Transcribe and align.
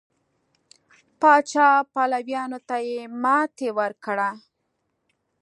پاچا 1.19 1.69
پلویانو 1.93 2.59
ته 2.67 2.77
یې 2.89 3.01
ماتې 3.23 3.69
ورکړه. 3.79 4.29